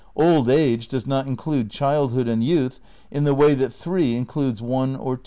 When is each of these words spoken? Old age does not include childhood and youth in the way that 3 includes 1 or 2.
Old 0.15 0.49
age 0.49 0.87
does 0.87 1.05
not 1.05 1.27
include 1.27 1.69
childhood 1.69 2.27
and 2.27 2.43
youth 2.43 2.79
in 3.11 3.23
the 3.23 3.35
way 3.35 3.53
that 3.53 3.71
3 3.71 4.15
includes 4.15 4.59
1 4.59 4.95
or 4.95 5.15
2. 5.15 5.19